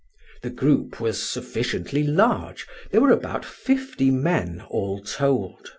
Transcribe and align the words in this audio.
The 0.41 0.49
group 0.49 0.99
was 0.99 1.21
sufficiently 1.21 2.01
large; 2.01 2.65
there 2.89 3.01
were 3.01 3.11
about 3.11 3.45
fifty 3.45 4.09
men 4.09 4.63
all 4.67 4.99
told. 4.99 5.69